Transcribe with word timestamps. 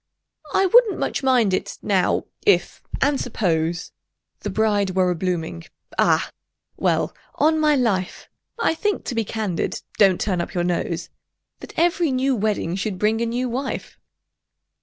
"I 0.55 0.65
wouldn't 0.65 0.97
much 0.97 1.21
mind 1.21 1.53
it, 1.53 1.77
now—if—and 1.83 3.21
suppose— 3.21 3.91
The 4.39 4.49
bride 4.49 4.95
were 4.95 5.11
a 5.11 5.15
blooming—Ah! 5.15 6.31
well—on 6.75 7.59
my 7.59 7.75
life, 7.75 8.27
I 8.57 8.73
think—to 8.73 9.13
be 9.13 9.23
candid—(don't 9.23 10.19
turn 10.19 10.41
up 10.41 10.55
your 10.55 10.63
nose!) 10.63 11.09
That 11.59 11.77
every 11.77 12.11
new 12.11 12.35
wedding 12.35 12.75
should 12.75 12.97
bring 12.97 13.21
a 13.21 13.27
new 13.27 13.47
wife!" 13.47 13.99